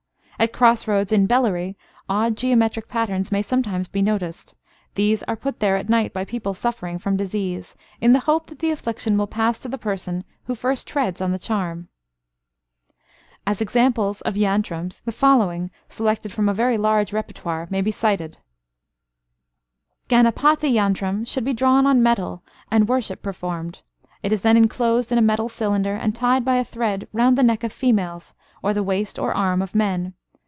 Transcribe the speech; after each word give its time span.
At 0.39 0.53
cross 0.53 0.87
roads 0.87 1.11
in 1.11 1.27
Bellary, 1.27 1.75
odd 2.09 2.35
geometric 2.35 2.87
patterns 2.87 3.31
may 3.31 3.43
sometimes 3.43 3.87
be 3.87 4.01
noticed. 4.01 4.55
These 4.95 5.21
are 5.27 5.35
put 5.35 5.59
there 5.59 5.75
at 5.75 5.87
night 5.87 6.13
by 6.13 6.25
people 6.25 6.55
suffering 6.55 6.97
from 6.97 7.15
disease, 7.15 7.75
in 7.99 8.11
the 8.11 8.21
hope 8.21 8.47
that 8.47 8.57
the 8.57 8.71
affliction 8.71 9.19
will 9.19 9.27
pass 9.27 9.59
to 9.61 9.67
the 9.69 9.77
person 9.77 10.23
who 10.47 10.55
first 10.55 10.87
treads 10.87 11.21
on 11.21 11.31
the 11.31 11.37
charm. 11.37 11.89
As 13.45 13.61
examples 13.61 14.21
of 14.21 14.33
yantrams, 14.35 15.01
the 15.03 15.11
following, 15.11 15.69
selected 15.89 16.33
from 16.33 16.49
a 16.49 16.55
very 16.55 16.75
large 16.75 17.13
repertoire, 17.13 17.67
may 17.69 17.81
be 17.81 17.91
cited: 17.91 18.39
Ganapathi 20.09 20.73
yantram 20.73 21.23
should 21.27 21.45
be 21.45 21.53
drawn 21.53 21.85
on 21.85 22.01
metal, 22.01 22.41
and 22.71 22.89
worship 22.89 23.21
performed. 23.21 23.83
It 24.23 24.33
is 24.33 24.41
then 24.41 24.57
enclosed 24.57 25.11
in 25.11 25.19
a 25.19 25.21
metal 25.21 25.49
cylinder, 25.49 25.93
and 25.95 26.15
tied 26.15 26.43
by 26.43 26.55
a 26.57 26.65
thread 26.65 27.07
round 27.13 27.37
the 27.37 27.43
neck 27.43 27.63
of 27.63 27.71
females, 27.71 28.33
or 28.63 28.73
the 28.73 28.81
waist 28.81 29.19
or 29.19 29.35
arm 29.35 29.61
of 29.61 29.75
men. 29.75 30.15